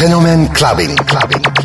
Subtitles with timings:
[0.00, 0.94] Phenomen Clubbing.
[1.08, 1.63] clubbing.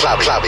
[0.00, 0.44] club, club.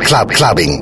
[0.00, 0.80] club, clubbing.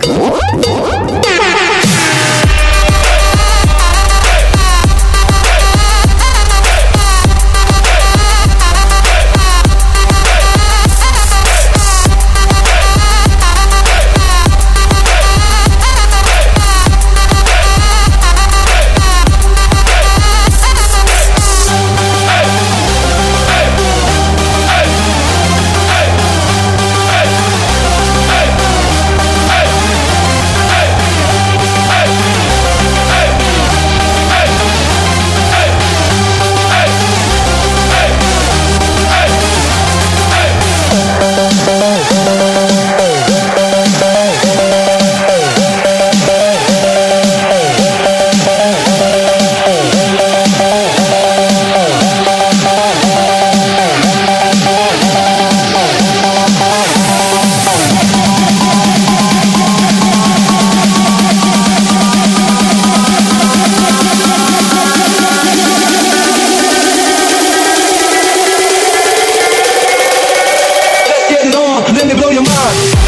[71.87, 73.04] Let me then they blow your mind.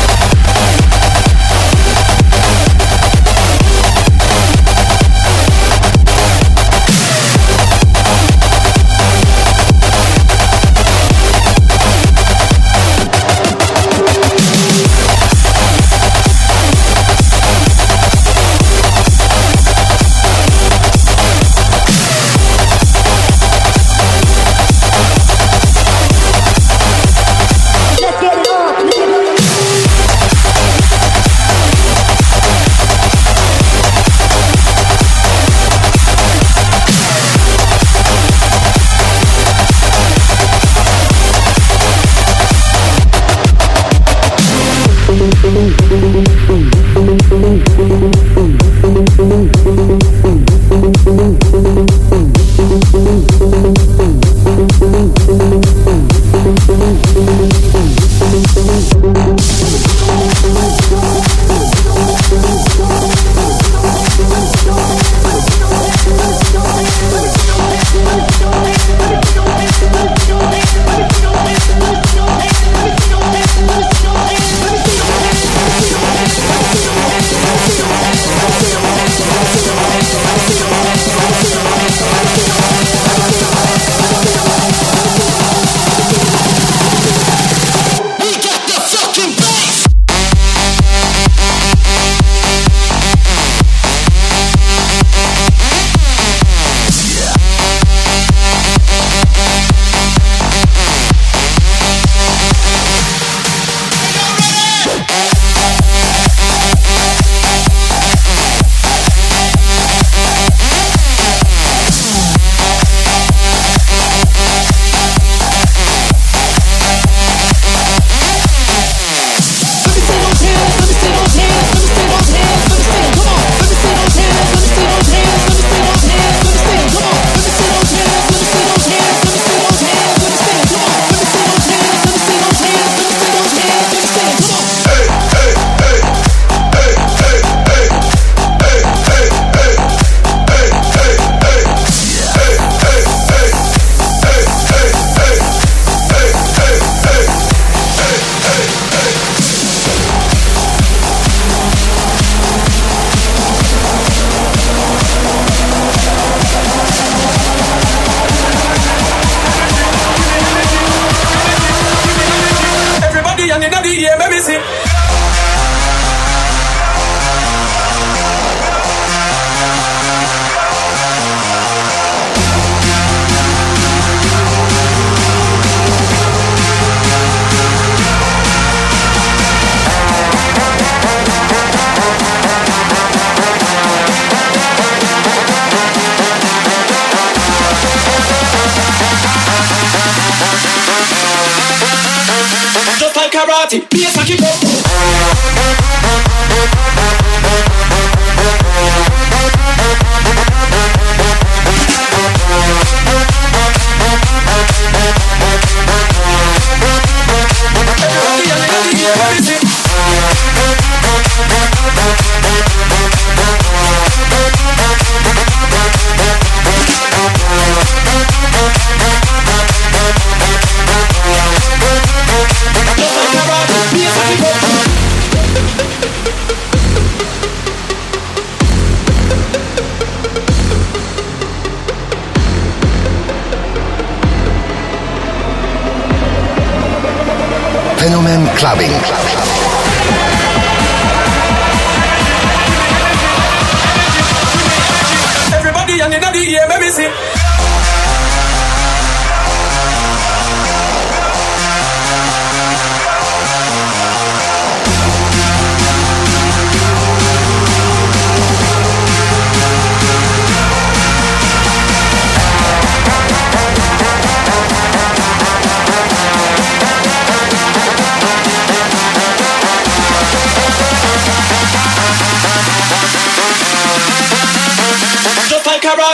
[238.67, 239.46] saben.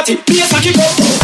[0.06, 1.21] party, a I keep up.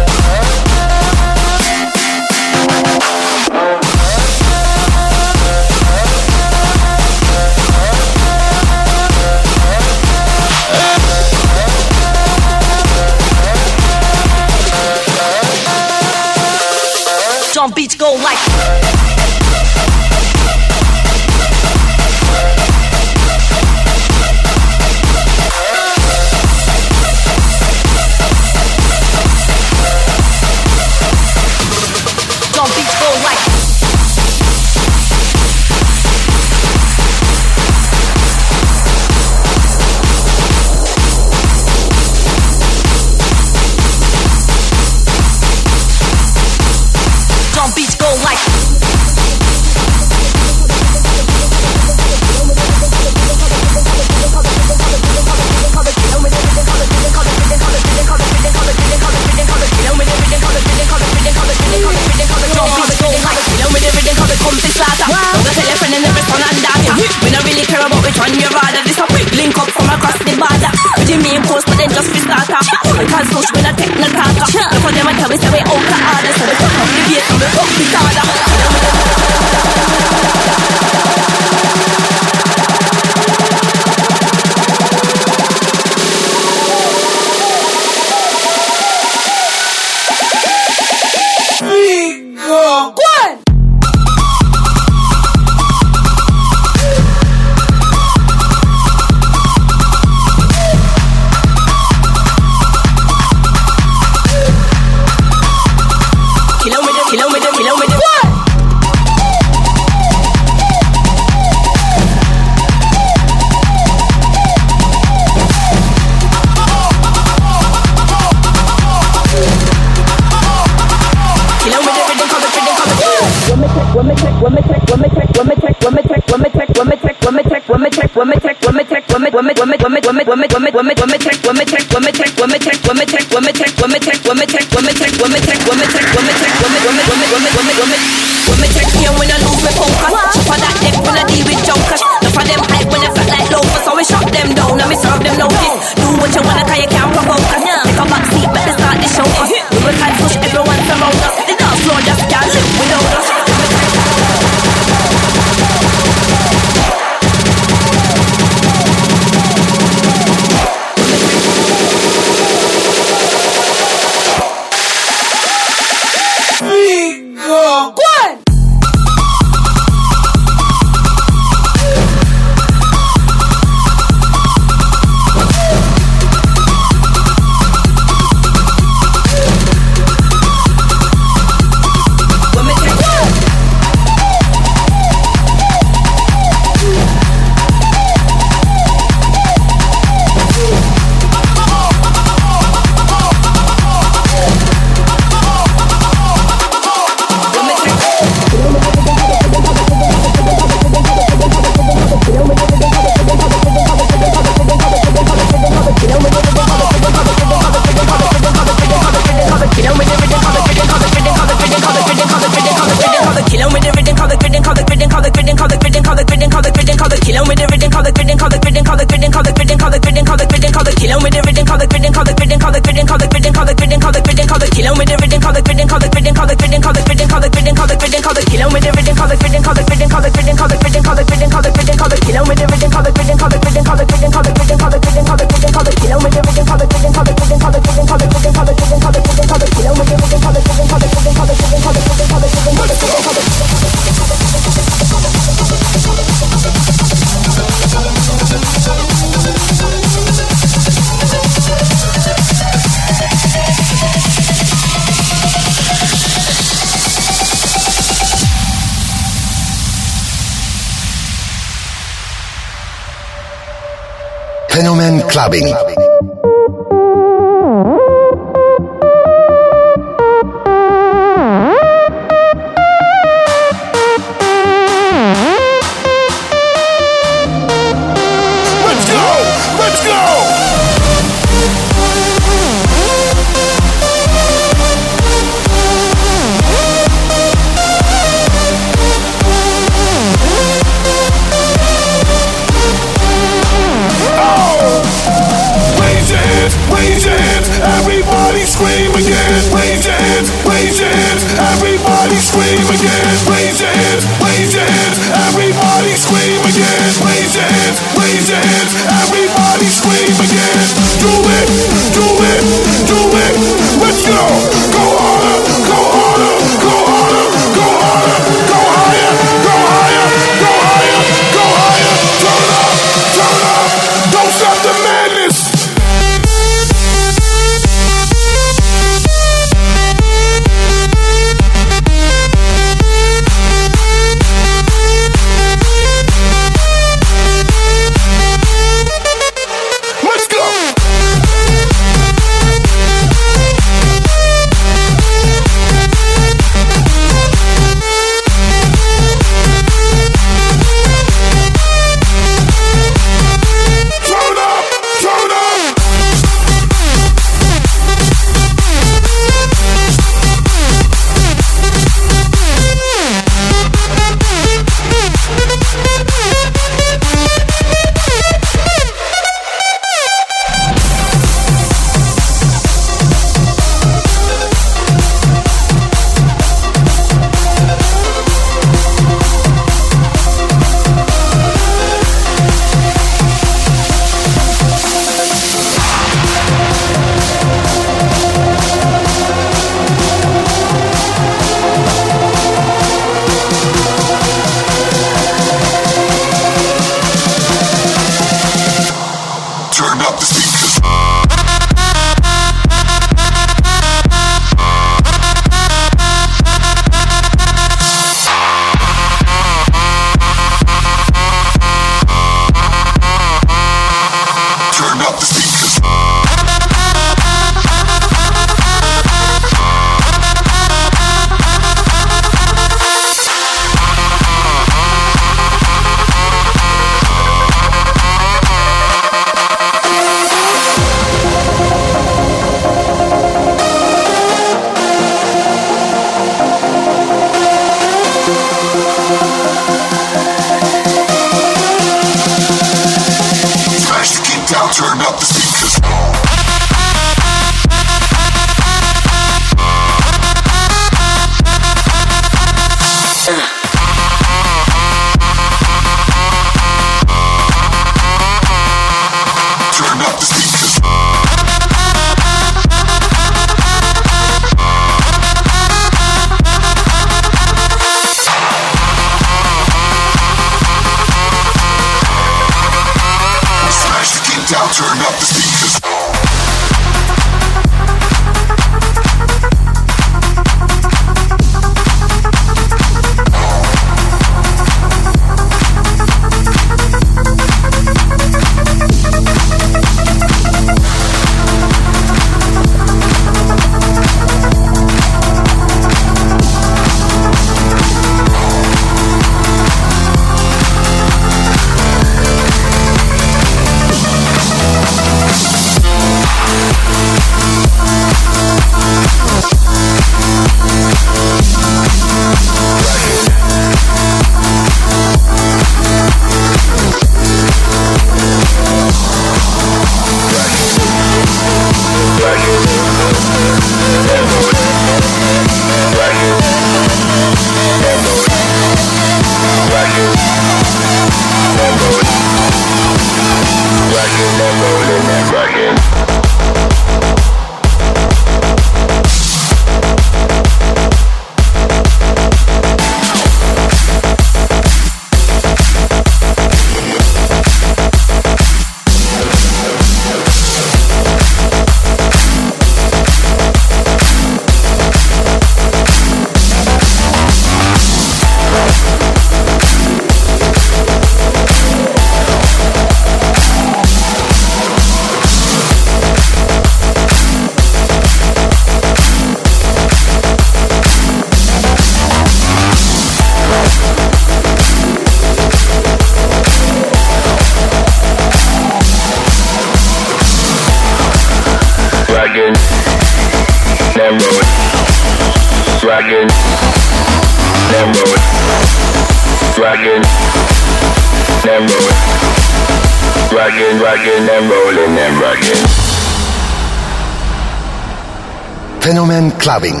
[599.68, 600.00] clubbing.